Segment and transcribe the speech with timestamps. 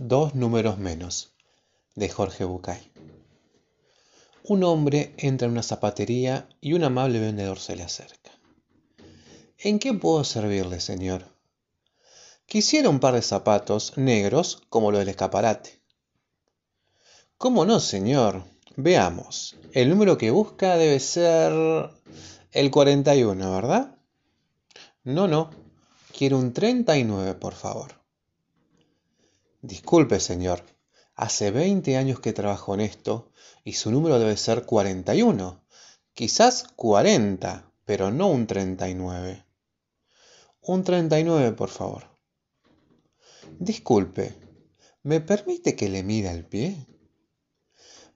[0.00, 1.32] Dos números menos,
[1.96, 2.92] de Jorge Bucay.
[4.44, 8.30] Un hombre entra en una zapatería y un amable vendedor se le acerca.
[9.58, 11.24] ¿En qué puedo servirle, señor?
[12.46, 15.80] Quisiera un par de zapatos negros como los del escaparate.
[17.36, 18.44] ¿Cómo no, señor?
[18.76, 19.56] Veamos.
[19.72, 21.90] El número que busca debe ser
[22.52, 23.96] el 41, ¿verdad?
[25.02, 25.50] No, no.
[26.16, 27.97] Quiero un 39, por favor.
[29.68, 30.62] Disculpe, señor.
[31.14, 33.30] Hace 20 años que trabajo en esto
[33.64, 35.62] y su número debe ser 41.
[36.14, 39.44] Quizás 40, pero no un 39.
[40.62, 42.04] Un 39, por favor.
[43.58, 44.34] Disculpe,
[45.02, 46.86] ¿me permite que le mida el pie?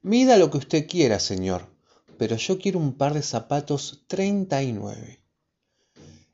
[0.00, 1.68] Mida lo que usted quiera, señor,
[2.16, 5.22] pero yo quiero un par de zapatos 39.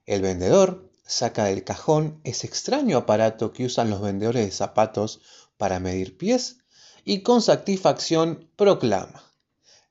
[0.07, 5.21] El vendedor saca del cajón ese extraño aparato que usan los vendedores de zapatos
[5.57, 6.59] para medir pies
[7.03, 9.25] y con satisfacción proclama.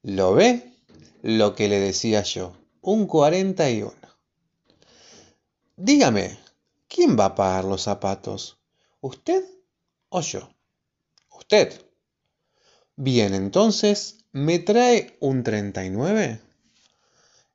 [0.04, 0.76] ¿Lo ve?
[1.24, 3.92] Lo que le decía yo, un 41.
[5.76, 6.38] Dígame,
[6.88, 8.60] ¿quién va a pagar los zapatos?
[9.02, 9.44] ¿Usted
[10.10, 10.50] o yo?
[11.32, 11.82] Usted.
[12.96, 16.42] Bien, entonces, ¿me trae un 39?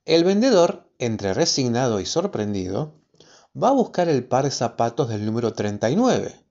[0.04, 3.01] El vendedor, entre resignado y sorprendido,
[3.60, 6.44] va a buscar el par de zapatos del número 39.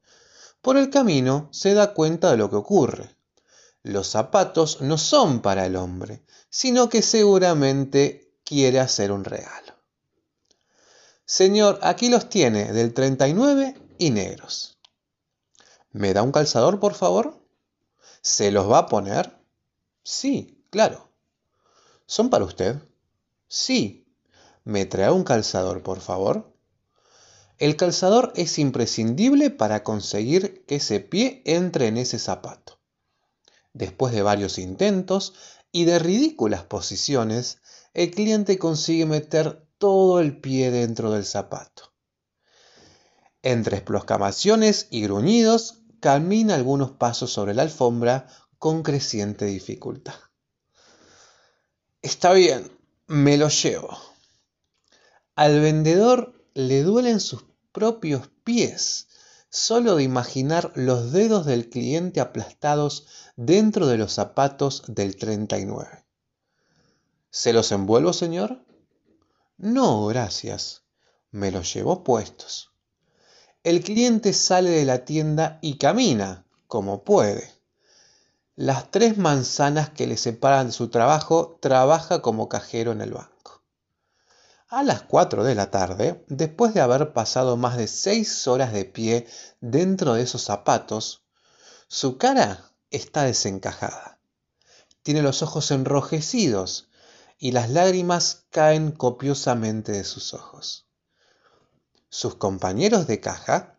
[0.62, 3.16] Por el camino se da cuenta de lo que ocurre.
[3.84, 9.74] Los zapatos no son para el hombre, sino que seguramente quiere hacer un regalo.
[11.26, 14.78] Señor, aquí los tiene del 39 y negros.
[15.92, 17.40] ¿Me da un calzador, por favor?
[18.22, 19.36] ¿Se los va a poner?
[20.04, 21.10] Sí, claro.
[22.06, 22.78] ¿Son para usted?
[23.48, 24.06] Sí.
[24.64, 26.54] ¿Me trae un calzador, por favor?
[27.62, 32.80] El calzador es imprescindible para conseguir que ese pie entre en ese zapato.
[33.72, 35.36] Después de varios intentos
[35.72, 37.60] y de ridículas posiciones,
[37.94, 41.94] el cliente consigue meter todo el pie dentro del zapato.
[43.44, 48.26] Entre exclamaciones y gruñidos, camina algunos pasos sobre la alfombra
[48.58, 50.16] con creciente dificultad.
[52.02, 52.76] Está bien,
[53.06, 53.96] me lo llevo.
[55.36, 59.08] Al vendedor le duelen sus propios pies
[59.50, 66.06] solo de imaginar los dedos del cliente aplastados dentro de los zapatos del 39.
[67.30, 68.64] ¿Se los envuelvo, señor?
[69.58, 70.84] No, gracias.
[71.32, 72.72] Me los llevo puestos.
[73.64, 77.54] El cliente sale de la tienda y camina, como puede.
[78.56, 83.41] Las tres manzanas que le separan de su trabajo trabaja como cajero en el banco.
[84.72, 88.86] A las 4 de la tarde, después de haber pasado más de seis horas de
[88.86, 89.28] pie
[89.60, 91.26] dentro de esos zapatos,
[91.90, 94.22] su cara está desencajada.
[95.04, 96.90] Tiene los ojos enrojecidos
[97.38, 100.88] y las lágrimas caen copiosamente de sus ojos.
[102.08, 103.78] Sus compañeros de caja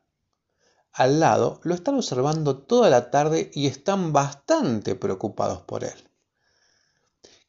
[0.92, 6.10] al lado lo están observando toda la tarde y están bastante preocupados por él.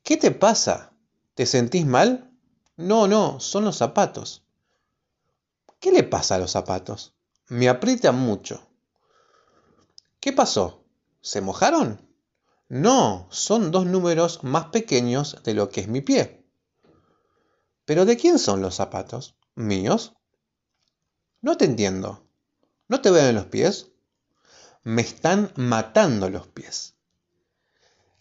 [0.02, 0.94] ¿Qué te pasa?
[1.34, 2.33] ¿Te sentís mal?
[2.76, 4.44] No, no, son los zapatos.
[5.80, 7.14] ¿Qué le pasa a los zapatos?
[7.48, 8.68] Me aprietan mucho.
[10.20, 10.84] ¿Qué pasó?
[11.22, 12.02] ¿Se mojaron?
[12.70, 16.44] No, son dos números más pequeños de lo que es mi pie.
[17.86, 19.36] ¿Pero de quién son los zapatos?
[19.56, 20.14] ¿Míos?
[21.42, 22.26] No te entiendo.
[22.88, 23.92] ¿No te veo en los pies?
[24.84, 26.96] Me están matando los pies.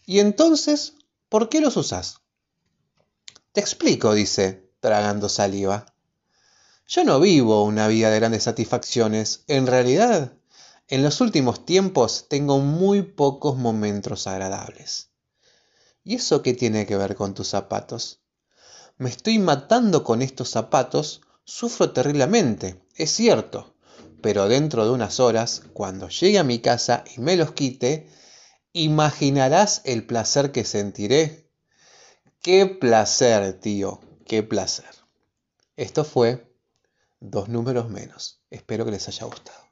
[0.05, 0.95] ¿Y entonces
[1.29, 2.22] por qué los usas?
[3.53, 5.85] Te explico, dice, tragando saliva.
[6.87, 9.43] Yo no vivo una vida de grandes satisfacciones.
[9.45, 10.33] En realidad,
[10.87, 15.11] en los últimos tiempos tengo muy pocos momentos agradables.
[16.03, 18.21] ¿Y eso qué tiene que ver con tus zapatos?
[18.97, 23.75] Me estoy matando con estos zapatos, sufro terriblemente, es cierto,
[24.23, 28.09] pero dentro de unas horas, cuando llegue a mi casa y me los quite,
[28.71, 31.42] imaginarás el placer que sentiré
[32.43, 34.89] Qué placer, tío, qué placer.
[35.77, 36.45] Esto fue
[37.21, 38.41] dos números menos.
[38.49, 39.62] Espero que les haya gustado.